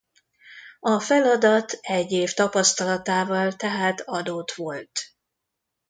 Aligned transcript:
A 0.79 0.99
feladat 0.99 1.77
egy 1.81 2.11
év 2.11 2.33
tapasztalatával 2.33 3.51
tehát 3.53 4.01
adott 4.05 4.51
volt. 4.51 4.99